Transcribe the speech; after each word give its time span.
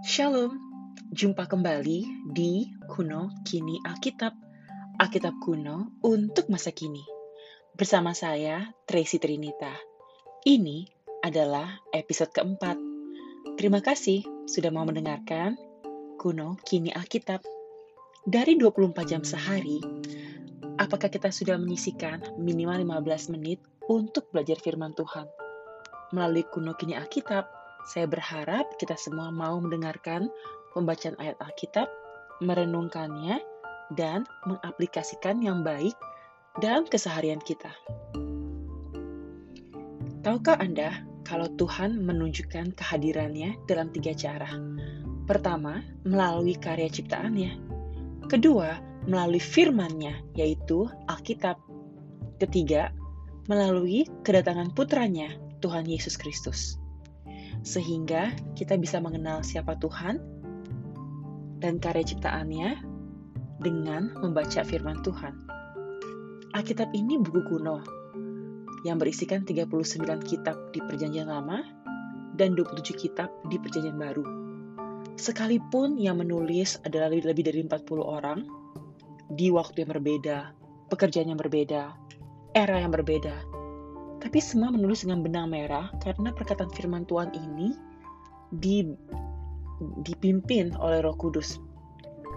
Shalom, 0.00 0.56
jumpa 1.12 1.44
kembali 1.44 2.32
di 2.32 2.64
Kuno 2.88 3.28
Kini 3.44 3.76
Alkitab, 3.84 4.32
Alkitab 4.96 5.36
kuno 5.44 6.00
untuk 6.00 6.48
masa 6.48 6.72
kini. 6.72 7.04
Bersama 7.76 8.16
saya, 8.16 8.72
Tracy 8.88 9.20
Trinita. 9.20 9.76
Ini 10.48 10.88
adalah 11.20 11.76
episode 11.92 12.32
keempat. 12.32 12.80
Terima 13.60 13.84
kasih 13.84 14.24
sudah 14.48 14.72
mau 14.72 14.88
mendengarkan 14.88 15.60
Kuno 16.16 16.56
Kini 16.64 16.88
Alkitab. 16.88 17.44
Dari 18.24 18.56
24 18.56 18.96
jam 19.04 19.20
sehari, 19.20 19.76
apakah 20.80 21.12
kita 21.12 21.28
sudah 21.28 21.60
menyisikan 21.60 22.40
minimal 22.40 22.80
15 23.04 23.36
menit 23.36 23.60
untuk 23.92 24.32
belajar 24.32 24.56
firman 24.56 24.96
Tuhan? 24.96 25.28
Melalui 26.16 26.48
Kuno 26.48 26.72
Kini 26.80 26.96
Alkitab, 26.96 27.61
saya 27.82 28.06
berharap 28.06 28.78
kita 28.78 28.94
semua 28.94 29.34
mau 29.34 29.58
mendengarkan 29.58 30.30
pembacaan 30.72 31.18
ayat 31.18 31.34
Alkitab, 31.42 31.90
merenungkannya, 32.38 33.42
dan 33.98 34.24
mengaplikasikan 34.46 35.42
yang 35.42 35.66
baik 35.66 35.92
dalam 36.62 36.86
keseharian 36.86 37.42
kita. 37.42 37.70
Tahukah 40.22 40.62
Anda 40.62 41.02
kalau 41.26 41.50
Tuhan 41.58 41.98
menunjukkan 42.06 42.78
kehadirannya 42.78 43.58
dalam 43.66 43.90
tiga 43.90 44.14
cara? 44.14 44.54
Pertama, 45.26 45.82
melalui 46.06 46.54
karya 46.54 46.86
ciptaannya. 46.86 47.58
Kedua, 48.30 48.78
melalui 49.10 49.42
firmannya, 49.42 50.22
yaitu 50.38 50.86
Alkitab. 51.10 51.58
Ketiga, 52.38 52.94
melalui 53.50 54.06
kedatangan 54.22 54.70
putranya, 54.74 55.34
Tuhan 55.62 55.86
Yesus 55.86 56.18
Kristus 56.18 56.81
sehingga 57.62 58.34
kita 58.58 58.74
bisa 58.78 58.98
mengenal 58.98 59.46
siapa 59.46 59.78
Tuhan 59.78 60.18
dan 61.62 61.78
karya 61.78 62.02
ciptaannya 62.02 62.82
dengan 63.62 64.18
membaca 64.18 64.66
firman 64.66 65.00
Tuhan. 65.06 65.34
Alkitab 66.52 66.90
ini 66.92 67.16
buku 67.22 67.40
kuno 67.48 67.78
yang 68.82 68.98
berisikan 68.98 69.46
39 69.46 69.70
kitab 70.26 70.74
di 70.74 70.82
Perjanjian 70.82 71.30
Lama 71.30 71.62
dan 72.34 72.58
27 72.58 72.98
kitab 72.98 73.30
di 73.46 73.56
Perjanjian 73.62 73.94
Baru. 73.94 74.26
Sekalipun 75.14 76.02
yang 76.02 76.18
menulis 76.18 76.82
adalah 76.82 77.14
lebih 77.14 77.46
dari 77.46 77.62
40 77.62 78.02
orang, 78.02 78.42
di 79.30 79.48
waktu 79.54 79.86
yang 79.86 79.90
berbeda, 79.96 80.38
pekerjaan 80.90 81.30
yang 81.30 81.40
berbeda, 81.40 81.94
era 82.52 82.76
yang 82.82 82.90
berbeda, 82.90 83.32
tapi 84.22 84.38
semua 84.38 84.70
menulis 84.70 85.02
dengan 85.02 85.26
benang 85.26 85.50
merah 85.50 85.90
karena 85.98 86.30
perkataan 86.30 86.70
firman 86.70 87.02
Tuhan 87.10 87.34
ini 87.34 87.74
di, 88.54 88.86
dipimpin 90.06 90.78
oleh 90.78 91.02
Roh 91.02 91.18
Kudus. 91.18 91.58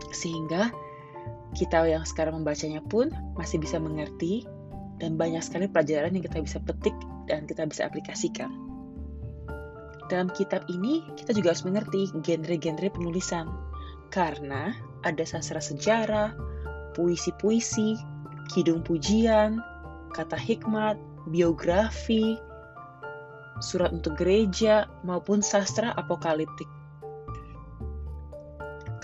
Sehingga 0.09 0.73
kita 1.53 1.85
yang 1.85 2.01
sekarang 2.01 2.41
membacanya 2.41 2.81
pun 2.81 3.13
masih 3.37 3.61
bisa 3.61 3.77
mengerti 3.77 4.49
dan 4.97 5.13
banyak 5.13 5.45
sekali 5.45 5.69
pelajaran 5.69 6.17
yang 6.17 6.25
kita 6.25 6.41
bisa 6.41 6.57
petik 6.65 6.97
dan 7.29 7.45
kita 7.45 7.69
bisa 7.69 7.85
aplikasikan. 7.85 8.49
Dalam 10.09 10.33
kitab 10.33 10.65
ini 10.73 11.05
kita 11.13 11.37
juga 11.37 11.53
harus 11.53 11.65
mengerti 11.65 12.09
genre-genre 12.25 12.89
penulisan 12.89 13.45
karena 14.09 14.73
ada 15.05 15.21
sastra 15.21 15.61
sejarah, 15.61 16.33
puisi-puisi, 16.97 17.97
kidung 18.53 18.81
pujian, 18.81 19.61
kata 20.13 20.37
hikmat, 20.37 20.97
biografi, 21.29 22.37
surat 23.61 23.91
untuk 23.93 24.17
gereja, 24.17 24.89
maupun 25.01 25.41
sastra 25.41 25.93
apokaliptik. 25.97 26.69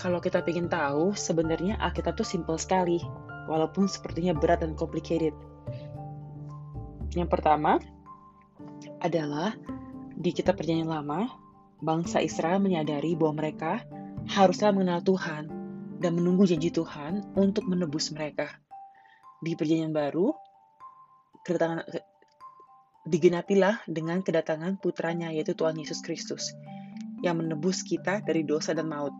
Kalau 0.02 0.18
kita 0.18 0.42
ingin 0.50 0.66
tahu, 0.66 1.14
sebenarnya 1.14 1.78
Alkitab 1.78 2.18
itu 2.18 2.26
simple 2.26 2.58
sekali, 2.58 2.98
walaupun 3.46 3.86
sepertinya 3.86 4.34
berat 4.34 4.66
dan 4.66 4.74
complicated. 4.74 5.34
Yang 7.14 7.28
pertama 7.30 7.78
adalah 8.98 9.54
di 10.18 10.30
kitab 10.34 10.58
perjanjian 10.58 10.90
lama, 10.90 11.30
bangsa 11.82 12.18
Israel 12.22 12.58
menyadari 12.62 13.14
bahwa 13.14 13.42
mereka 13.42 13.82
haruslah 14.30 14.70
mengenal 14.70 15.02
Tuhan 15.02 15.50
dan 16.02 16.18
menunggu 16.18 16.46
janji 16.46 16.70
Tuhan 16.74 17.34
untuk 17.38 17.66
menebus 17.66 18.10
mereka. 18.10 18.50
Di 19.42 19.54
perjanjian 19.54 19.94
baru, 19.94 20.34
kedatangan 21.46 21.82
digenapilah 23.02 23.82
dengan 23.90 24.22
kedatangan 24.22 24.78
putranya 24.78 25.34
yaitu 25.34 25.58
Tuhan 25.58 25.74
Yesus 25.74 26.02
Kristus 26.06 26.54
yang 27.22 27.38
menebus 27.38 27.82
kita 27.82 28.22
dari 28.22 28.46
dosa 28.46 28.74
dan 28.74 28.90
maut. 28.90 29.14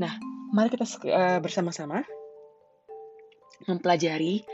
Nah, 0.00 0.12
mari 0.52 0.72
kita 0.72 0.84
uh, 1.08 1.40
bersama-sama 1.40 2.04
mempelajari 3.68 4.44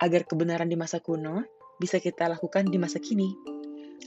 agar 0.00 0.28
kebenaran 0.28 0.68
di 0.68 0.76
masa 0.76 1.00
kuno 1.00 1.44
bisa 1.78 2.02
kita 2.02 2.28
lakukan 2.28 2.68
di 2.68 2.76
masa 2.76 2.98
kini. 3.00 3.32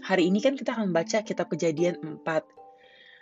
Hari 0.02 0.28
ini 0.28 0.41
kan 0.44 0.58
kita 0.58 0.75
akan 0.75 0.91
membaca 0.91 1.24
kitab 1.24 1.47
kejadian 1.50 1.97
4. 2.02 2.25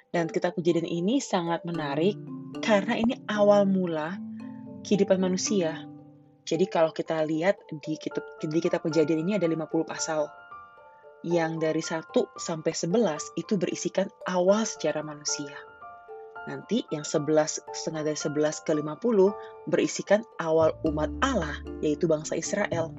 Dan 0.09 0.25
kitab 0.25 0.58
kejadian 0.58 0.90
ini 0.90 1.22
sangat 1.22 1.62
menarik 1.69 2.18
karena 2.66 2.98
ini 2.98 3.22
awal 3.30 3.69
mula 3.69 4.18
kehidupan 4.81 5.22
manusia. 5.22 5.86
Jadi 6.50 6.66
kalau 6.66 6.90
kita 6.90 7.22
lihat 7.30 7.62
di 7.69 7.94
kitab, 7.94 8.25
di 8.42 8.58
kitab 8.58 8.81
kejadian 8.81 9.22
ini 9.22 9.31
ada 9.38 9.46
50 9.46 9.69
pasal 9.86 10.25
yang 11.24 11.59
dari 11.59 11.84
1 11.84 12.16
sampai 12.40 12.72
11 12.72 13.35
itu 13.35 13.59
berisikan 13.59 14.07
awal 14.24 14.63
sejarah 14.63 15.03
manusia. 15.03 15.52
Nanti 16.47 16.88
yang 16.96 17.03
11 17.03 17.59
setengah 17.75 18.07
dari 18.07 18.16
11 18.16 18.63
ke 18.63 18.72
50 18.72 19.68
berisikan 19.68 20.24
awal 20.40 20.72
umat 20.88 21.12
Allah 21.19 21.59
yaitu 21.84 22.07
bangsa 22.07 22.40
Israel. 22.40 22.96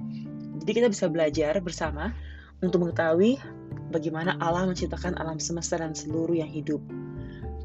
Jadi 0.60 0.70
kita 0.76 0.88
bisa 0.92 1.08
belajar 1.08 1.56
bersama 1.64 2.12
untuk 2.60 2.84
mengetahui 2.84 3.40
bagaimana 3.88 4.36
Allah 4.44 4.68
menciptakan 4.68 5.16
alam 5.16 5.40
semesta 5.40 5.80
dan 5.80 5.96
seluruh 5.96 6.36
yang 6.36 6.52
hidup. 6.52 6.84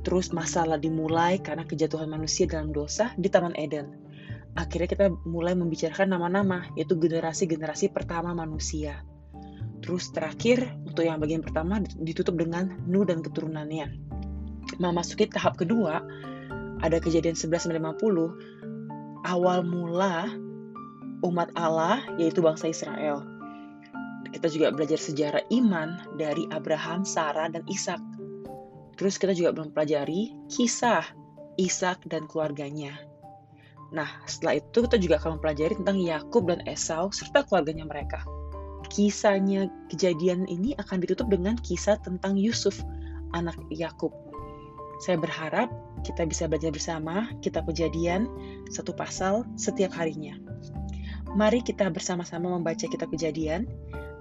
Terus 0.07 0.31
masalah 0.31 0.79
dimulai 0.79 1.41
karena 1.43 1.67
kejatuhan 1.67 2.07
manusia 2.07 2.47
dalam 2.47 2.71
dosa 2.71 3.11
di 3.19 3.27
Taman 3.27 3.57
Eden. 3.59 3.91
Akhirnya 4.55 4.87
kita 4.87 5.11
mulai 5.27 5.51
membicarakan 5.51 6.15
nama-nama, 6.15 6.63
yaitu 6.79 6.95
generasi-generasi 6.95 7.91
pertama 7.91 8.31
manusia 8.31 9.03
Terus 9.85 10.09
terakhir, 10.09 10.65
untuk 10.81 11.05
yang 11.05 11.21
bagian 11.21 11.45
pertama 11.45 11.77
ditutup 12.01 12.41
dengan 12.41 12.73
Nu 12.89 13.05
dan 13.05 13.21
keturunannya. 13.21 13.93
Memasuki 14.81 15.29
tahap 15.29 15.61
kedua, 15.61 16.01
ada 16.81 16.97
kejadian 16.97 17.37
1150, 17.37 19.29
awal 19.29 19.61
mula 19.61 20.33
umat 21.21 21.53
Allah, 21.53 22.01
yaitu 22.17 22.41
bangsa 22.41 22.73
Israel. 22.73 23.21
Kita 24.33 24.49
juga 24.49 24.73
belajar 24.73 24.97
sejarah 24.97 25.45
iman 25.53 26.17
dari 26.17 26.49
Abraham, 26.49 27.05
Sarah, 27.05 27.53
dan 27.53 27.61
Ishak. 27.69 28.01
Terus 28.97 29.21
kita 29.21 29.37
juga 29.37 29.53
mempelajari 29.53 30.33
kisah 30.49 31.05
Ishak 31.61 32.09
dan 32.09 32.25
keluarganya. 32.25 32.97
Nah, 33.93 34.09
setelah 34.25 34.57
itu 34.57 34.81
kita 34.81 34.97
juga 34.97 35.21
akan 35.21 35.37
mempelajari 35.37 35.77
tentang 35.77 36.01
Yakub 36.01 36.49
dan 36.49 36.65
Esau 36.65 37.13
serta 37.13 37.45
keluarganya 37.45 37.85
mereka 37.85 38.25
kisahnya 38.95 39.67
kejadian 39.91 40.47
ini 40.47 40.71
akan 40.79 41.03
ditutup 41.03 41.27
dengan 41.27 41.59
kisah 41.59 41.99
tentang 41.99 42.39
Yusuf, 42.39 42.79
anak 43.35 43.59
Yakub. 43.67 44.15
Saya 45.03 45.19
berharap 45.19 45.67
kita 46.07 46.23
bisa 46.23 46.47
belajar 46.47 46.71
bersama 46.71 47.27
kitab 47.43 47.67
kejadian 47.67 48.31
satu 48.71 48.95
pasal 48.95 49.43
setiap 49.59 49.91
harinya. 49.99 50.39
Mari 51.35 51.59
kita 51.59 51.91
bersama-sama 51.91 52.47
membaca 52.47 52.87
kitab 52.87 53.11
kejadian, 53.11 53.67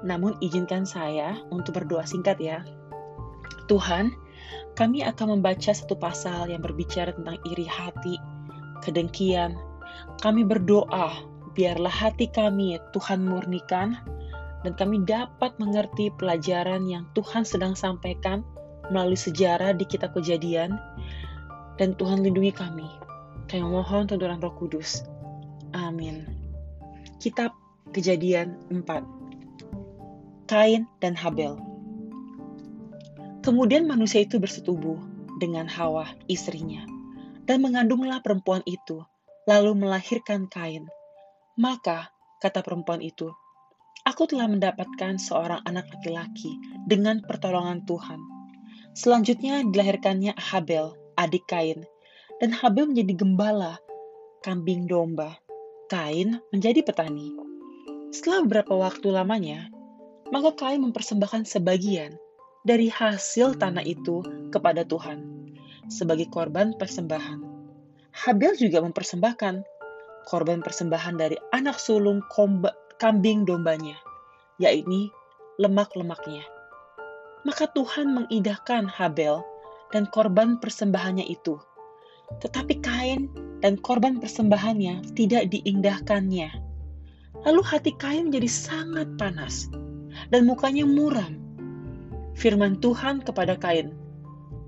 namun 0.02 0.34
izinkan 0.42 0.82
saya 0.82 1.38
untuk 1.54 1.78
berdoa 1.78 2.02
singkat 2.02 2.42
ya. 2.42 2.66
Tuhan, 3.70 4.10
kami 4.74 5.06
akan 5.06 5.38
membaca 5.38 5.70
satu 5.70 5.94
pasal 5.94 6.50
yang 6.50 6.58
berbicara 6.58 7.14
tentang 7.14 7.38
iri 7.54 7.70
hati, 7.70 8.18
kedengkian. 8.82 9.54
Kami 10.18 10.42
berdoa, 10.42 11.22
biarlah 11.54 11.94
hati 11.94 12.26
kami 12.26 12.74
Tuhan 12.90 13.22
murnikan, 13.22 14.02
dan 14.64 14.72
kami 14.74 15.04
dapat 15.04 15.52
mengerti 15.60 16.08
pelajaran 16.16 16.88
yang 16.88 17.04
Tuhan 17.12 17.44
sedang 17.44 17.76
sampaikan 17.76 18.40
melalui 18.88 19.16
sejarah 19.16 19.76
di 19.76 19.84
kitab 19.84 20.16
kejadian 20.16 20.80
dan 21.76 21.92
Tuhan 21.94 22.24
lindungi 22.24 22.56
kami. 22.56 22.88
Kami 23.44 23.60
mohon 23.60 24.08
tuntunan 24.08 24.40
roh 24.40 24.56
kudus. 24.56 25.04
Amin. 25.76 26.24
Kitab 27.20 27.52
kejadian 27.92 28.56
4 28.72 30.48
Kain 30.48 30.88
dan 30.98 31.12
Habel 31.12 31.60
Kemudian 33.44 33.84
manusia 33.84 34.24
itu 34.24 34.40
bersetubuh 34.40 34.96
dengan 35.36 35.68
Hawa, 35.68 36.16
istrinya, 36.32 36.88
dan 37.44 37.60
mengandunglah 37.60 38.24
perempuan 38.24 38.64
itu, 38.64 39.04
lalu 39.44 39.76
melahirkan 39.76 40.48
Kain. 40.48 40.88
Maka, 41.60 42.08
kata 42.40 42.64
perempuan 42.64 43.04
itu, 43.04 43.28
Aku 44.14 44.30
telah 44.30 44.46
mendapatkan 44.46 45.18
seorang 45.18 45.58
anak 45.66 45.90
laki-laki 45.90 46.54
dengan 46.86 47.18
pertolongan 47.26 47.82
Tuhan. 47.82 48.22
Selanjutnya 48.94 49.66
dilahirkannya 49.66 50.38
Habel, 50.38 50.94
adik 51.18 51.42
Kain, 51.50 51.82
dan 52.38 52.54
Habel 52.54 52.94
menjadi 52.94 53.10
gembala 53.18 53.74
kambing 54.46 54.86
domba. 54.86 55.34
Kain 55.90 56.38
menjadi 56.54 56.86
petani. 56.86 57.34
Setelah 58.14 58.46
beberapa 58.46 58.78
waktu 58.78 59.10
lamanya, 59.10 59.66
maka 60.30 60.54
Kain 60.54 60.78
mempersembahkan 60.86 61.42
sebagian 61.42 62.14
dari 62.62 62.86
hasil 62.86 63.58
tanah 63.58 63.82
itu 63.82 64.22
kepada 64.54 64.86
Tuhan 64.86 65.26
sebagai 65.90 66.30
korban 66.30 66.70
persembahan. 66.78 67.42
Habel 68.14 68.54
juga 68.62 68.78
mempersembahkan 68.78 69.66
korban 70.30 70.62
persembahan 70.62 71.18
dari 71.18 71.34
anak 71.50 71.82
sulung 71.82 72.22
komba, 72.30 72.70
kambing 73.02 73.42
dombanya, 73.42 74.03
yakni 74.62 75.10
lemak-lemaknya. 75.58 76.42
Maka 77.44 77.68
Tuhan 77.76 78.16
mengidahkan 78.16 78.88
Habel 78.88 79.44
dan 79.92 80.08
korban 80.10 80.58
persembahannya 80.58 81.28
itu. 81.28 81.60
Tetapi 82.40 82.80
Kain 82.80 83.28
dan 83.60 83.76
korban 83.78 84.18
persembahannya 84.18 85.12
tidak 85.12 85.52
diindahkannya. 85.52 86.50
Lalu 87.44 87.60
hati 87.60 87.92
Kain 88.00 88.32
menjadi 88.32 88.48
sangat 88.48 89.08
panas 89.20 89.68
dan 90.32 90.48
mukanya 90.48 90.88
muram. 90.88 91.36
Firman 92.34 92.80
Tuhan 92.80 93.22
kepada 93.22 93.54
Kain, 93.60 93.92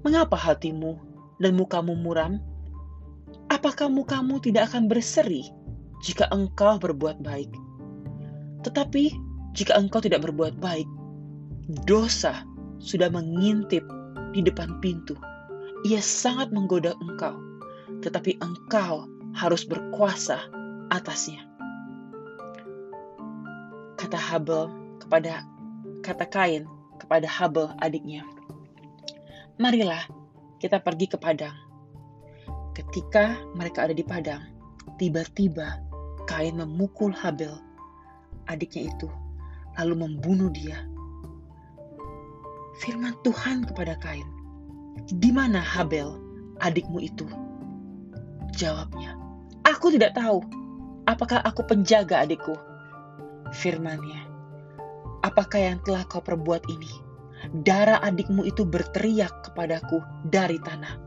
"Mengapa 0.05 0.37
hatimu 0.37 1.01
dan 1.41 1.57
mukamu 1.57 1.97
muram? 1.97 2.39
Apakah 3.51 3.91
mukamu 3.91 4.39
tidak 4.39 4.71
akan 4.71 4.87
berseri 4.87 5.49
jika 6.05 6.29
engkau 6.31 6.79
berbuat 6.79 7.25
baik? 7.25 7.51
Tetapi 8.63 9.11
jika 9.57 9.73
engkau 9.81 10.05
tidak 10.05 10.21
berbuat 10.29 10.61
baik, 10.61 10.85
dosa 11.89 12.45
sudah 12.77 13.09
mengintip 13.09 13.83
di 14.37 14.45
depan 14.45 14.77
pintu. 14.85 15.17
Ia 15.89 15.99
sangat 16.05 16.53
menggoda 16.53 16.93
engkau, 17.01 17.33
tetapi 18.05 18.37
engkau 18.45 19.09
harus 19.33 19.65
berkuasa 19.65 20.45
atasnya. 20.93 21.41
Kata 23.97 24.21
Habel 24.21 24.69
kepada 25.01 25.49
kata 26.05 26.29
Kain 26.29 26.69
kepada 27.01 27.25
Habel 27.25 27.73
adiknya. 27.81 28.29
Marilah 29.57 30.05
kita 30.61 30.85
pergi 30.85 31.09
ke 31.09 31.17
padang. 31.17 31.57
Ketika 32.77 33.41
mereka 33.57 33.89
ada 33.89 33.97
di 33.97 34.05
padang, 34.05 34.45
tiba-tiba 35.01 35.81
Kain 36.29 36.61
memukul 36.61 37.09
Habel, 37.17 37.57
adiknya 38.53 38.93
itu, 38.93 39.09
lalu 39.77 39.95
membunuh 40.09 40.49
dia 40.53 40.85
firman 42.81 43.17
Tuhan 43.25 43.65
kepada 43.65 43.97
Kain, 44.01 44.29
"Di 45.09 45.33
mana 45.33 45.61
Habel, 45.61 46.13
adikmu 46.61 47.01
itu?" 47.01 47.25
Jawabnya, 48.57 49.17
"Aku 49.65 49.93
tidak 49.93 50.17
tahu. 50.17 50.45
Apakah 51.09 51.41
aku 51.45 51.65
penjaga 51.65 52.25
adikku?" 52.25 52.57
Firmannya, 53.55 54.21
"Apakah 55.25 55.61
yang 55.73 55.79
telah 55.87 56.05
kau 56.09 56.21
perbuat 56.21 56.69
ini? 56.69 56.93
Darah 57.63 58.03
adikmu 58.03 58.43
itu 58.49 58.67
berteriak 58.67 59.31
kepadaku 59.47 60.03
dari 60.27 60.59
tanah. 60.61 60.99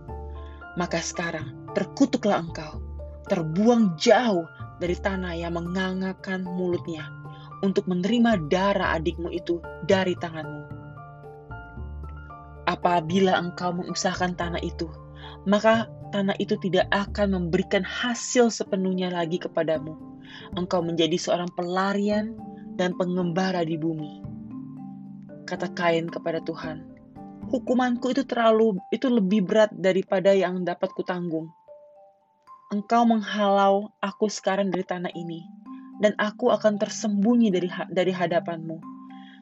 Maka 0.79 1.03
sekarang 1.03 1.73
terkutuklah 1.75 2.39
engkau, 2.39 2.79
terbuang 3.27 3.99
jauh 3.99 4.47
dari 4.79 4.95
tanah 4.97 5.35
yang 5.35 5.53
mengangakan 5.57 6.47
mulutnya." 6.47 7.18
Untuk 7.65 7.87
menerima 7.87 8.47
darah 8.47 8.95
adikmu 8.95 9.31
itu 9.31 9.59
dari 9.87 10.15
tanganmu 10.15 10.79
Apabila 12.69 13.33
engkau 13.41 13.73
mengusahakan 13.73 14.37
tanah 14.37 14.61
itu, 14.61 14.85
maka 15.49 15.89
tanah 16.13 16.37
itu 16.37 16.53
tidak 16.61 16.85
akan 16.93 17.33
memberikan 17.33 17.81
hasil 17.81 18.53
sepenuhnya 18.53 19.09
lagi 19.09 19.41
kepadamu. 19.41 19.97
Engkau 20.53 20.85
menjadi 20.85 21.17
seorang 21.17 21.49
pelarian 21.57 22.37
dan 22.77 22.93
pengembara 22.93 23.65
di 23.65 23.73
bumi. 23.73 24.21
Kata 25.49 25.73
Kain 25.73 26.13
kepada 26.13 26.45
Tuhan, 26.45 26.85
hukumanku 27.49 28.13
itu 28.13 28.21
terlalu 28.21 28.77
itu 28.93 29.09
lebih 29.09 29.49
berat 29.49 29.73
daripada 29.73 30.29
yang 30.37 30.61
dapat 30.61 30.93
kutanggung. 30.93 31.49
Engkau 32.69 33.01
menghalau 33.01 33.89
aku 33.97 34.29
sekarang 34.29 34.69
dari 34.69 34.85
tanah 34.85 35.09
ini, 35.17 35.41
dan 35.99 36.15
aku 36.15 36.51
akan 36.51 36.79
tersembunyi 36.79 37.51
dari 37.51 37.69
dari 37.91 38.11
hadapanmu. 38.15 38.79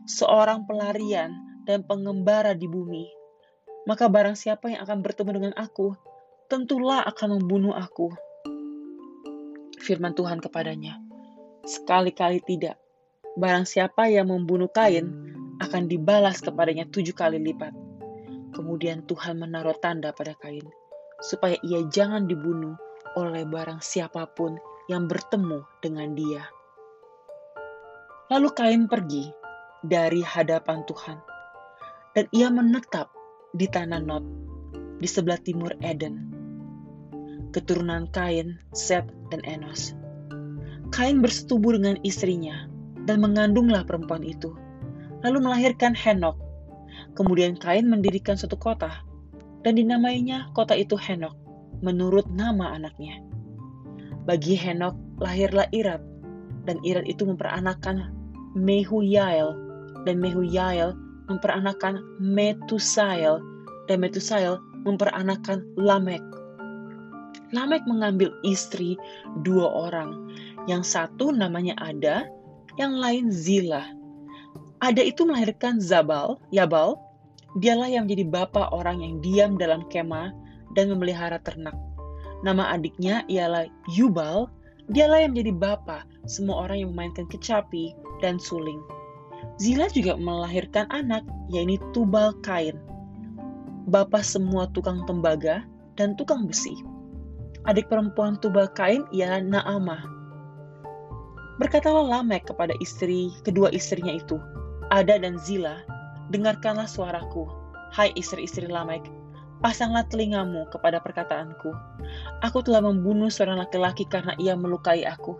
Seorang 0.10 0.66
pelarian 0.66 1.32
dan 1.64 1.84
pengembara 1.86 2.58
di 2.58 2.66
bumi 2.66 3.18
maka 3.88 4.12
barang 4.12 4.36
siapa 4.36 4.68
yang 4.68 4.84
akan 4.84 5.00
bertemu 5.00 5.32
dengan 5.32 5.54
aku, 5.56 5.96
tentulah 6.52 7.08
akan 7.08 7.40
membunuh 7.40 7.72
aku. 7.72 8.12
Firman 9.80 10.12
Tuhan 10.12 10.44
kepadanya, 10.44 11.00
sekali-kali 11.64 12.44
tidak. 12.44 12.76
Barang 13.40 13.64
siapa 13.64 14.12
yang 14.12 14.28
membunuh 14.28 14.68
Kain, 14.68 15.08
akan 15.64 15.88
dibalas 15.88 16.44
kepadanya 16.44 16.84
tujuh 16.92 17.16
kali 17.16 17.40
lipat. 17.40 17.72
Kemudian 18.52 19.08
Tuhan 19.08 19.40
menaruh 19.40 19.80
tanda 19.80 20.12
pada 20.12 20.36
Kain, 20.36 20.68
supaya 21.24 21.56
ia 21.64 21.88
jangan 21.88 22.28
dibunuh 22.28 22.76
oleh 23.16 23.48
barang 23.48 23.80
siapa 23.80 24.28
pun 24.36 24.60
yang 24.88 25.08
bertemu 25.08 25.64
dengan 25.84 26.16
dia. 26.16 26.44
Lalu 28.28 28.50
Kain 28.56 28.84
pergi 28.92 29.32
dari 29.84 30.20
hadapan 30.20 30.84
Tuhan, 30.88 31.20
dan 32.16 32.26
ia 32.36 32.52
menetap 32.52 33.12
di 33.56 33.68
tanah 33.68 34.04
Not, 34.04 34.24
di 35.00 35.08
sebelah 35.08 35.40
timur 35.40 35.72
Eden. 35.80 36.36
Keturunan 37.56 38.12
Kain, 38.12 38.60
Set, 38.76 39.08
dan 39.32 39.40
Enos. 39.48 39.96
Kain 40.92 41.24
bersetubuh 41.24 41.76
dengan 41.76 42.00
istrinya 42.04 42.68
dan 43.08 43.24
mengandunglah 43.24 43.88
perempuan 43.88 44.24
itu, 44.24 44.52
lalu 45.24 45.44
melahirkan 45.44 45.96
Henok. 45.96 46.36
Kemudian 47.16 47.56
Kain 47.56 47.88
mendirikan 47.88 48.36
suatu 48.36 48.60
kota, 48.60 48.92
dan 49.64 49.80
dinamainya 49.80 50.52
kota 50.52 50.76
itu 50.76 51.00
Henok, 51.00 51.36
menurut 51.80 52.28
nama 52.32 52.76
anaknya. 52.76 53.24
Bagi 54.28 54.60
Henok 54.60 55.24
lahirlah 55.24 55.72
Irat, 55.72 56.04
dan 56.68 56.84
Irat 56.84 57.08
itu 57.08 57.24
memperanakan 57.24 58.12
Mehuyael, 58.60 59.56
dan 60.04 60.20
Mehuyael 60.20 60.92
memperanakan 61.32 62.04
Metusael 62.20 63.40
dan 63.88 64.04
Metusael 64.04 64.60
memperanakan 64.84 65.64
Lamek. 65.80 66.20
Lamek 67.56 67.88
mengambil 67.88 68.36
istri 68.44 69.00
dua 69.48 69.72
orang. 69.72 70.28
Yang 70.68 70.92
satu 70.92 71.32
namanya 71.32 71.80
Ada, 71.80 72.28
yang 72.76 73.00
lain 73.00 73.32
Zila. 73.32 73.88
Ada 74.84 75.08
itu 75.08 75.24
melahirkan 75.24 75.80
Zabal, 75.80 76.36
Yabal. 76.52 77.00
Dialah 77.64 77.88
yang 77.88 78.06
menjadi 78.06 78.28
bapak 78.28 78.76
orang 78.76 79.00
yang 79.00 79.24
diam 79.24 79.56
dalam 79.56 79.88
kemah 79.88 80.36
dan 80.76 80.92
memelihara 80.92 81.40
ternak. 81.42 81.74
Nama 82.46 82.78
adiknya 82.78 83.26
ialah 83.32 83.66
Yubal. 83.98 84.50
Dialah 84.88 85.28
yang 85.28 85.36
menjadi 85.36 85.54
bapak 85.58 86.04
semua 86.28 86.64
orang 86.68 86.84
yang 86.84 86.92
memainkan 86.96 87.28
kecapi 87.28 87.92
dan 88.24 88.40
suling. 88.40 88.80
Zila 89.58 89.90
juga 89.90 90.14
melahirkan 90.16 90.86
anak, 90.94 91.26
yaitu 91.50 91.82
Tubal 91.92 92.32
Kain, 92.46 92.78
bapak 93.90 94.22
semua 94.22 94.70
tukang 94.76 95.02
tembaga 95.10 95.66
dan 95.98 96.14
tukang 96.14 96.46
besi. 96.46 96.78
Adik 97.66 97.90
perempuan 97.90 98.38
Tubal 98.38 98.70
Kain 98.78 99.04
ialah 99.10 99.42
Naamah. 99.42 100.04
Berkatalah 101.58 102.06
Lamek 102.06 102.46
kepada 102.54 102.78
istri 102.78 103.34
kedua 103.42 103.74
istrinya 103.74 104.14
itu, 104.14 104.38
Ada 104.94 105.18
dan 105.18 105.42
Zila, 105.42 105.82
dengarkanlah 106.30 106.86
suaraku, 106.86 107.50
hai 107.98 108.14
istri-istri 108.14 108.70
Lamek, 108.70 109.10
pasanglah 109.60 110.06
telingamu 110.08 110.66
kepada 110.70 111.02
perkataanku. 111.02 111.74
Aku 112.46 112.62
telah 112.62 112.82
membunuh 112.82 113.32
seorang 113.32 113.62
laki-laki 113.62 114.06
karena 114.08 114.38
ia 114.38 114.54
melukai 114.54 115.04
aku 115.06 115.38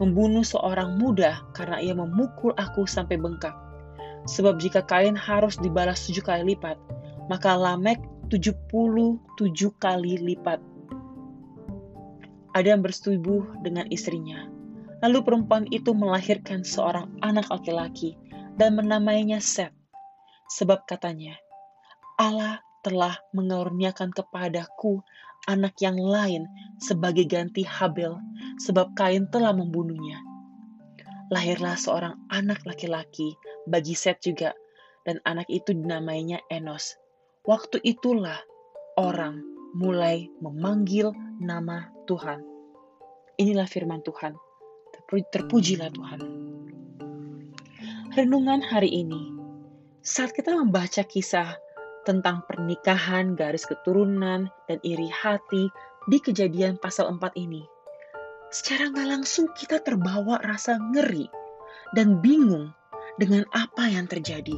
membunuh 0.00 0.40
seorang 0.40 0.96
muda 0.96 1.44
karena 1.52 1.76
ia 1.76 1.92
memukul 1.92 2.56
aku 2.56 2.88
sampai 2.88 3.20
bengkak. 3.20 3.52
Sebab 4.24 4.56
jika 4.56 4.80
kain 4.80 5.12
harus 5.12 5.60
dibalas 5.60 6.08
tujuh 6.08 6.24
kali 6.24 6.56
lipat, 6.56 6.80
maka 7.28 7.52
Lamek 7.52 8.00
tujuh 8.32 8.56
puluh 8.72 9.20
tujuh 9.36 9.76
kali 9.76 10.16
lipat. 10.16 10.58
Ada 12.56 12.74
yang 12.74 12.82
bersetubuh 12.82 13.44
dengan 13.60 13.86
istrinya. 13.92 14.48
Lalu 15.04 15.22
perempuan 15.22 15.64
itu 15.68 15.92
melahirkan 15.92 16.64
seorang 16.64 17.08
anak 17.20 17.48
laki-laki 17.52 18.16
dan 18.56 18.76
menamainya 18.76 19.38
Set. 19.40 19.72
Sebab 20.50 20.84
katanya, 20.84 21.36
Allah 22.18 22.60
telah 22.80 23.16
mengaruniakan 23.36 24.12
kepadaku 24.12 25.04
anak 25.48 25.76
yang 25.80 25.96
lain 25.96 26.44
sebagai 26.80 27.24
ganti 27.24 27.64
Habel, 27.64 28.16
sebab 28.60 28.92
Kain 28.96 29.28
telah 29.32 29.56
membunuhnya. 29.56 30.20
Lahirlah 31.30 31.78
seorang 31.78 32.18
anak 32.28 32.66
laki-laki 32.66 33.38
bagi 33.64 33.94
Set 33.94 34.20
juga, 34.20 34.52
dan 35.06 35.22
anak 35.24 35.48
itu 35.48 35.72
dinamainya 35.72 36.42
Enos. 36.52 36.98
Waktu 37.46 37.80
itulah 37.86 38.36
orang 39.00 39.40
mulai 39.72 40.28
memanggil 40.42 41.14
nama 41.40 41.88
Tuhan. 42.04 42.42
Inilah 43.40 43.64
firman 43.64 44.04
Tuhan. 44.04 44.36
Terpujilah 45.08 45.90
Tuhan. 45.94 46.20
Renungan 48.10 48.60
hari 48.60 48.90
ini, 48.90 49.30
saat 50.02 50.34
kita 50.34 50.50
membaca 50.58 51.06
kisah 51.06 51.54
tentang 52.08 52.42
pernikahan, 52.48 53.36
garis 53.36 53.68
keturunan, 53.68 54.48
dan 54.66 54.78
iri 54.82 55.08
hati 55.12 55.68
di 56.08 56.18
kejadian 56.18 56.80
pasal 56.80 57.12
4 57.12 57.36
ini, 57.36 57.64
secara 58.48 58.88
nggak 58.88 59.08
langsung 59.08 59.52
kita 59.52 59.84
terbawa 59.84 60.40
rasa 60.40 60.80
ngeri 60.80 61.28
dan 61.92 62.18
bingung 62.24 62.72
dengan 63.20 63.44
apa 63.52 63.86
yang 63.90 64.08
terjadi. 64.08 64.56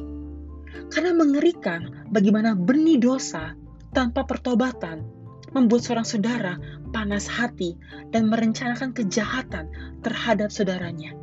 Karena 0.89 1.13
mengerikan 1.13 2.07
bagaimana 2.09 2.57
benih 2.57 2.97
dosa 2.97 3.53
tanpa 3.93 4.25
pertobatan 4.25 5.05
membuat 5.53 5.85
seorang 5.85 6.07
saudara 6.07 6.57
panas 6.89 7.29
hati 7.29 7.77
dan 8.09 8.25
merencanakan 8.29 8.89
kejahatan 8.93 9.69
terhadap 10.01 10.49
saudaranya. 10.49 11.13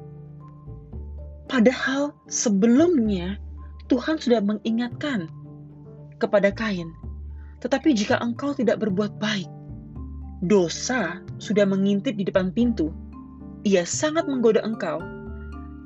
Padahal 1.50 2.14
sebelumnya 2.30 3.42
Tuhan 3.90 4.22
sudah 4.22 4.38
mengingatkan 4.38 5.26
kepada 6.20 6.52
Kain, 6.52 6.92
tetapi 7.64 7.96
jika 7.96 8.20
engkau 8.20 8.52
tidak 8.52 8.84
berbuat 8.84 9.16
baik, 9.16 9.48
dosa 10.44 11.18
sudah 11.40 11.64
mengintip 11.64 12.14
di 12.14 12.28
depan 12.28 12.52
pintu. 12.52 12.92
Ia 13.64 13.84
sangat 13.84 14.28
menggoda 14.28 14.60
engkau, 14.64 15.00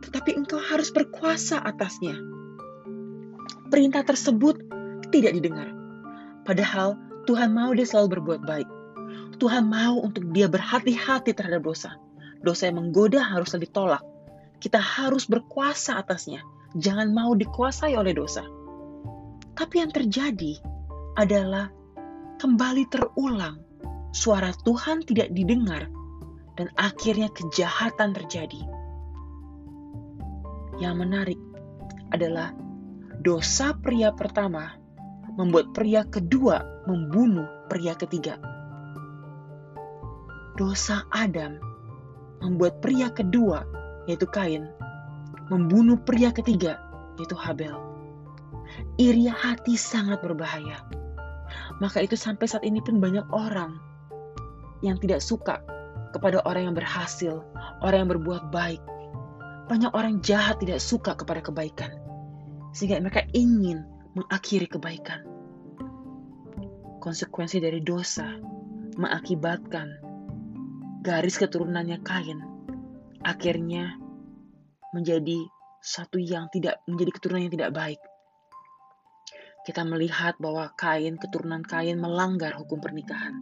tetapi 0.03 0.35
engkau 0.35 0.59
harus 0.59 0.91
berkuasa 0.91 1.63
atasnya. 1.63 2.19
Perintah 3.71 4.07
tersebut 4.07 4.59
tidak 5.11 5.35
didengar 5.35 5.75
Padahal 6.45 7.01
Tuhan 7.25 7.57
mau 7.57 7.73
dia 7.73 7.89
selalu 7.89 8.21
berbuat 8.21 8.41
baik. 8.45 8.69
Tuhan 9.41 9.65
mau 9.67 10.05
untuk 10.05 10.29
dia 10.37 10.47
berhati-hati 10.47 11.33
terhadap 11.33 11.65
dosa. 11.65 11.97
Dosa 12.45 12.69
yang 12.69 12.85
menggoda 12.85 13.25
haruslah 13.25 13.65
ditolak. 13.65 14.05
Kita 14.61 14.77
harus 14.77 15.25
berkuasa 15.25 15.97
atasnya. 16.05 16.45
Jangan 16.77 17.17
mau 17.17 17.33
dikuasai 17.33 17.97
oleh 17.97 18.13
dosa. 18.13 18.45
Tapi 19.55 19.83
yang 19.83 19.91
terjadi 19.95 20.59
adalah 21.15 21.71
kembali 22.43 22.85
terulang. 22.91 23.63
Suara 24.15 24.55
Tuhan 24.55 25.03
tidak 25.03 25.35
didengar 25.35 25.91
dan 26.55 26.71
akhirnya 26.79 27.31
kejahatan 27.35 28.15
terjadi. 28.15 28.63
Yang 30.79 30.95
menarik 30.95 31.41
adalah 32.15 32.55
dosa 33.23 33.75
pria 33.79 34.15
pertama 34.15 34.75
membuat 35.35 35.75
pria 35.75 36.07
kedua 36.07 36.63
membunuh 36.87 37.47
pria 37.67 37.99
ketiga. 37.99 38.39
Dosa 40.55 41.03
Adam 41.11 41.59
membuat 42.39 42.79
pria 42.79 43.11
kedua, 43.11 43.67
yaitu 44.07 44.29
Kain, 44.31 44.71
membunuh 45.51 45.99
pria 45.99 46.31
ketiga, 46.31 46.79
yaitu 47.19 47.35
Habel. 47.35 47.94
Iri 48.99 49.27
hati 49.27 49.75
sangat 49.75 50.23
berbahaya. 50.23 50.83
Maka 51.83 52.03
itu 52.03 52.15
sampai 52.15 52.47
saat 52.47 52.63
ini 52.63 52.79
pun 52.79 53.03
banyak 53.03 53.27
orang 53.35 53.79
yang 54.83 54.99
tidak 54.99 55.23
suka 55.23 55.59
kepada 56.15 56.39
orang 56.47 56.71
yang 56.71 56.77
berhasil, 56.77 57.43
orang 57.83 58.07
yang 58.07 58.11
berbuat 58.15 58.55
baik. 58.55 58.83
Banyak 59.67 59.91
orang 59.97 60.23
jahat 60.23 60.61
tidak 60.63 60.79
suka 60.79 61.19
kepada 61.19 61.43
kebaikan. 61.43 61.91
Sehingga 62.77 63.03
mereka 63.03 63.27
ingin 63.35 63.83
mengakhiri 64.15 64.71
kebaikan. 64.71 65.27
Konsekuensi 67.03 67.59
dari 67.59 67.83
dosa 67.83 68.39
mengakibatkan 68.95 69.91
garis 71.05 71.37
keturunannya 71.37 72.01
Kain 72.01 72.41
akhirnya 73.27 73.99
menjadi 74.95 75.49
satu 75.85 76.17
yang 76.17 76.49
tidak 76.55 76.81
menjadi 76.89 77.11
keturunan 77.13 77.45
yang 77.45 77.55
tidak 77.59 77.73
baik. 77.77 78.01
Kita 79.65 79.81
melihat 79.81 80.37
bahwa 80.37 80.69
Kain, 80.77 81.17
keturunan 81.17 81.65
Kain 81.65 81.97
melanggar 81.97 82.53
hukum 82.61 82.85
pernikahan, 82.85 83.33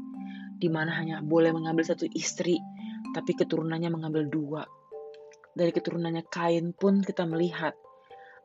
di 0.54 0.70
mana 0.70 0.94
hanya 0.94 1.18
boleh 1.18 1.50
mengambil 1.50 1.82
satu 1.82 2.06
istri, 2.14 2.62
tapi 3.10 3.34
keturunannya 3.34 3.90
mengambil 3.90 4.30
dua. 4.30 4.62
Dari 5.58 5.74
keturunannya 5.74 6.22
Kain 6.30 6.70
pun 6.78 7.02
kita 7.02 7.26
melihat 7.26 7.74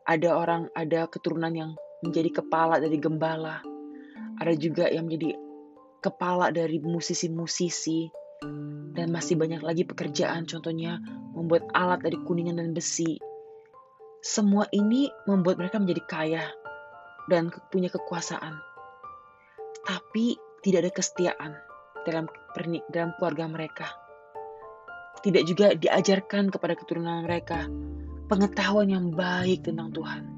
ada 0.10 0.30
orang, 0.34 0.74
ada 0.74 1.06
keturunan 1.06 1.54
yang 1.54 1.72
menjadi 2.02 2.42
kepala 2.42 2.82
dari 2.82 2.98
gembala. 2.98 3.62
Ada 4.42 4.58
juga 4.58 4.90
yang 4.90 5.06
menjadi 5.06 5.38
kepala 6.02 6.50
dari 6.50 6.82
musisi-musisi. 6.82 8.10
Dan 8.98 9.14
masih 9.14 9.38
banyak 9.38 9.62
lagi 9.62 9.86
pekerjaan, 9.86 10.50
contohnya 10.50 10.98
membuat 11.38 11.70
alat 11.78 12.02
dari 12.02 12.18
kuningan 12.26 12.58
dan 12.58 12.74
besi. 12.74 13.22
Semua 14.26 14.66
ini 14.74 15.06
membuat 15.30 15.62
mereka 15.62 15.78
menjadi 15.78 16.02
kaya 16.10 16.46
dan 17.28 17.52
punya 17.70 17.92
kekuasaan. 17.92 18.60
Tapi 19.84 20.36
tidak 20.64 20.88
ada 20.88 20.92
kesetiaan 20.92 21.52
dalam 22.04 22.26
pernik 22.56 22.84
dalam 22.92 23.16
keluarga 23.20 23.46
mereka. 23.48 23.88
Tidak 25.24 25.44
juga 25.48 25.76
diajarkan 25.76 26.52
kepada 26.52 26.74
keturunan 26.76 27.24
mereka 27.28 27.68
pengetahuan 28.28 28.92
yang 28.92 29.12
baik 29.16 29.64
tentang 29.64 29.92
Tuhan 29.96 30.38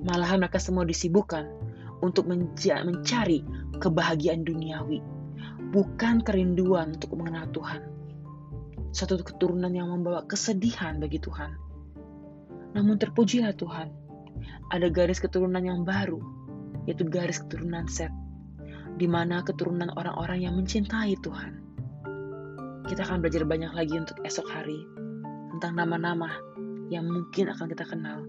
Malahan 0.00 0.40
mereka 0.40 0.56
semua 0.56 0.88
disibukkan 0.88 1.44
untuk 2.00 2.24
mencari 2.24 3.44
kebahagiaan 3.84 4.48
duniawi, 4.48 5.04
bukan 5.76 6.24
kerinduan 6.24 6.96
untuk 6.96 7.20
mengenal 7.20 7.44
Tuhan. 7.52 7.84
Satu 8.96 9.20
keturunan 9.20 9.68
yang 9.68 9.92
membawa 9.92 10.24
kesedihan 10.24 10.96
bagi 10.96 11.20
Tuhan. 11.20 11.52
Namun 12.72 12.96
terpujilah 12.96 13.52
Tuhan, 13.60 13.92
ada 14.70 14.86
garis 14.88 15.18
keturunan 15.18 15.62
yang 15.62 15.82
baru, 15.82 16.20
yaitu 16.86 17.06
garis 17.06 17.42
keturunan 17.42 17.86
Set, 17.90 18.12
di 18.96 19.06
mana 19.10 19.42
keturunan 19.42 19.90
orang-orang 19.96 20.44
yang 20.46 20.54
mencintai 20.58 21.16
Tuhan. 21.20 21.58
Kita 22.86 23.06
akan 23.06 23.22
belajar 23.22 23.46
banyak 23.46 23.72
lagi 23.74 23.94
untuk 23.94 24.18
esok 24.26 24.46
hari 24.50 24.82
tentang 25.56 25.78
nama-nama 25.78 26.30
yang 26.90 27.06
mungkin 27.06 27.50
akan 27.50 27.70
kita 27.70 27.86
kenal 27.86 28.26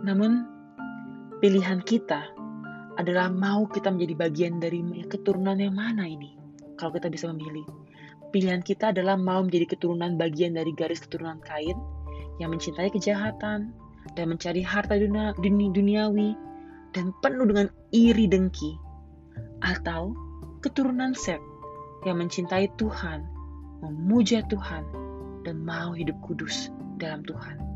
namun, 0.00 0.48
pilihan 1.44 1.84
kita 1.84 2.24
adalah 2.96 3.28
mau 3.28 3.68
kita 3.68 3.92
menjadi 3.92 4.14
bagian 4.16 4.54
dari 4.56 4.80
keturunan 5.04 5.60
yang 5.60 5.76
mana 5.76 6.08
ini. 6.08 6.36
Kalau 6.80 6.96
kita 6.96 7.12
bisa 7.12 7.28
memilih. 7.28 7.68
Pilihan 8.32 8.64
kita 8.64 8.96
adalah 8.96 9.20
mau 9.20 9.44
menjadi 9.44 9.76
keturunan 9.76 10.16
bagian 10.16 10.56
dari 10.56 10.72
garis 10.72 11.04
keturunan 11.04 11.36
kain 11.44 11.76
yang 12.40 12.48
mencintai 12.54 12.88
kejahatan 12.88 13.76
dan 14.18 14.32
mencari 14.32 14.62
harta 14.64 14.98
dunia, 14.98 15.34
dunia, 15.38 15.68
duniawi 15.70 16.30
dan 16.96 17.14
penuh 17.22 17.46
dengan 17.46 17.68
iri 17.94 18.26
dengki. 18.26 18.78
Atau 19.60 20.16
keturunan 20.64 21.12
Set 21.12 21.40
yang 22.08 22.18
mencintai 22.18 22.72
Tuhan, 22.80 23.24
memuja 23.84 24.40
Tuhan, 24.48 24.82
dan 25.44 25.60
mau 25.60 25.92
hidup 25.92 26.16
kudus 26.24 26.72
dalam 26.96 27.24
Tuhan 27.24 27.70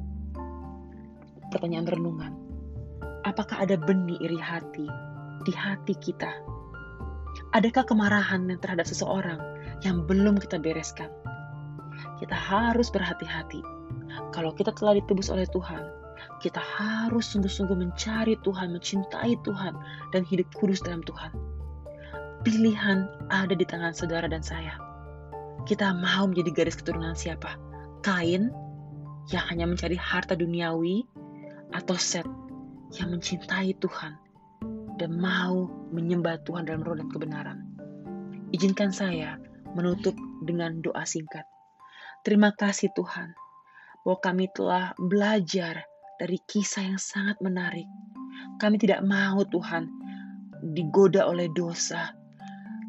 pertanyaan 1.55 1.87
renungan. 1.87 2.35
Apakah 3.23 3.63
ada 3.63 3.79
benih 3.79 4.19
iri 4.19 4.43
hati 4.43 4.91
di 5.47 5.55
hati 5.55 5.95
kita? 6.03 6.35
Adakah 7.55 7.87
kemarahan 7.87 8.51
yang 8.51 8.59
terhadap 8.59 8.91
seseorang 8.91 9.39
yang 9.87 10.03
belum 10.03 10.43
kita 10.43 10.59
bereskan? 10.59 11.15
Kita 12.19 12.35
harus 12.35 12.91
berhati-hati. 12.91 13.63
Kalau 14.35 14.51
kita 14.59 14.75
telah 14.75 14.99
ditebus 14.99 15.31
oleh 15.31 15.47
Tuhan, 15.47 15.83
kita 16.39 16.61
harus 16.61 17.25
sungguh-sungguh 17.31 17.77
mencari 17.79 18.37
Tuhan, 18.43 18.75
mencintai 18.75 19.39
Tuhan, 19.43 19.75
dan 20.13 20.23
hidup 20.27 20.49
kudus 20.57 20.83
dalam 20.83 21.01
Tuhan. 21.05 21.33
Pilihan 22.45 23.09
ada 23.33 23.57
di 23.57 23.65
tangan 23.65 23.97
saudara 23.97 24.29
dan 24.29 24.45
saya. 24.45 24.77
Kita 25.65 25.97
mau 25.97 26.29
menjadi 26.29 26.51
garis 26.53 26.77
keturunan 26.77 27.17
siapa? 27.17 27.57
Kain 28.05 28.53
yang 29.33 29.45
hanya 29.49 29.65
mencari 29.65 29.97
harta 29.97 30.37
duniawi 30.37 31.09
atau 31.73 31.97
set 31.97 32.29
yang 33.01 33.17
mencintai 33.17 33.73
Tuhan 33.81 34.21
dan 35.01 35.11
mau 35.17 35.67
menyembah 35.91 36.45
Tuhan 36.45 36.69
dalam 36.69 36.85
roh 36.85 37.01
dan 37.01 37.09
kebenaran. 37.09 37.59
Izinkan 38.53 38.93
saya 38.93 39.41
menutup 39.73 40.15
dengan 40.45 40.79
doa 40.85 41.03
singkat. 41.03 41.49
Terima 42.23 42.53
kasih 42.55 42.93
Tuhan 42.95 43.35
bahwa 44.05 44.19
kami 44.21 44.47
telah 44.53 44.93
belajar 45.01 45.89
dari 46.21 46.39
kisah 46.47 46.85
yang 46.85 47.01
sangat 47.01 47.39
menarik. 47.43 47.87
Kami 48.61 48.79
tidak 48.79 49.03
mau 49.03 49.43
Tuhan 49.49 49.91
digoda 50.73 51.27
oleh 51.29 51.51
dosa. 51.53 52.15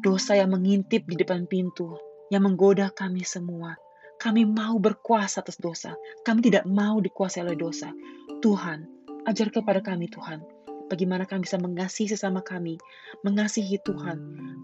Dosa 0.00 0.38
yang 0.38 0.54
mengintip 0.54 1.02
di 1.10 1.18
depan 1.18 1.50
pintu, 1.50 1.98
yang 2.30 2.46
menggoda 2.46 2.88
kami 2.94 3.26
semua. 3.26 3.74
Kami 4.16 4.48
mau 4.48 4.80
berkuasa 4.80 5.44
atas 5.44 5.60
dosa. 5.60 5.92
Kami 6.24 6.40
tidak 6.40 6.64
mau 6.64 7.02
dikuasai 7.02 7.44
oleh 7.44 7.58
dosa. 7.58 7.92
Tuhan, 8.40 8.86
ajar 9.28 9.50
kepada 9.50 9.82
kami 9.82 10.08
Tuhan, 10.08 10.40
bagaimana 10.88 11.26
kami 11.26 11.44
bisa 11.44 11.58
mengasihi 11.58 12.14
sesama 12.14 12.40
kami, 12.40 12.78
mengasihi 13.26 13.76
Tuhan, 13.82 14.18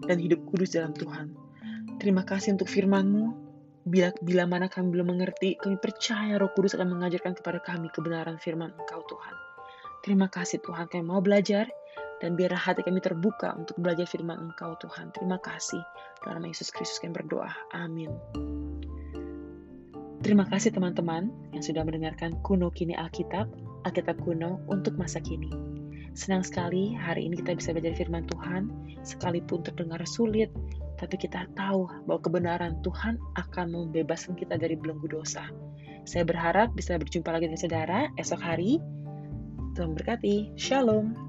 dan 0.07 0.17
hidup 0.17 0.41
kudus 0.47 0.73
dalam 0.73 0.95
Tuhan. 0.95 1.35
Terima 1.99 2.23
kasih 2.25 2.55
untuk 2.57 2.71
firman-Mu. 2.71 3.42
Bila, 3.83 4.15
bila 4.23 4.47
mana 4.47 4.71
kami 4.71 4.95
belum 4.95 5.11
mengerti, 5.11 5.59
kami 5.59 5.75
percaya 5.75 6.39
roh 6.39 6.47
kudus 6.55 6.71
akan 6.79 6.95
mengajarkan 6.95 7.35
kepada 7.35 7.59
kami 7.59 7.91
kebenaran 7.91 8.39
firman 8.39 8.71
Engkau 8.79 9.03
Tuhan. 9.11 9.35
Terima 10.07 10.31
kasih 10.31 10.63
Tuhan, 10.63 10.87
kami 10.87 11.03
mau 11.03 11.19
belajar, 11.19 11.67
dan 12.23 12.39
biarlah 12.39 12.59
hati 12.59 12.87
kami 12.87 13.03
terbuka 13.03 13.51
untuk 13.51 13.75
belajar 13.83 14.07
firman 14.07 14.39
Engkau 14.39 14.79
Tuhan. 14.79 15.11
Terima 15.11 15.35
kasih. 15.43 15.83
Dalam 16.23 16.39
nama 16.39 16.47
Yesus 16.47 16.71
Kristus 16.71 17.03
kami 17.03 17.11
berdoa. 17.11 17.51
Amin. 17.75 18.15
Terima 20.23 20.47
kasih 20.47 20.71
teman-teman 20.71 21.27
yang 21.51 21.59
sudah 21.59 21.83
mendengarkan 21.83 22.39
Kuno 22.39 22.71
Kini 22.71 22.95
Alkitab, 22.95 23.51
Alkitab 23.83 24.23
kuno 24.23 24.63
untuk 24.71 24.95
masa 24.95 25.19
kini. 25.19 25.51
Senang 26.15 26.47
sekali 26.47 26.95
hari 26.95 27.27
ini 27.27 27.43
kita 27.43 27.59
bisa 27.59 27.75
belajar 27.75 27.91
firman 27.99 28.23
Tuhan, 28.31 28.71
sekalipun 29.03 29.67
terdengar 29.67 29.99
sulit, 30.07 30.47
tapi 30.99 31.15
kita 31.17 31.47
tahu 31.57 31.89
bahwa 32.05 32.19
kebenaran 32.21 32.79
Tuhan 32.83 33.17
akan 33.39 33.65
membebaskan 33.71 34.37
kita 34.37 34.59
dari 34.59 34.77
belenggu 34.77 35.09
dosa. 35.09 35.47
Saya 36.03 36.27
berharap 36.27 36.75
bisa 36.75 36.99
berjumpa 36.99 37.31
lagi 37.31 37.47
dengan 37.47 37.61
saudara 37.61 37.99
esok 38.19 38.41
hari. 38.43 38.77
Tuhan 39.73 39.95
berkati. 39.97 40.53
Shalom. 40.59 41.22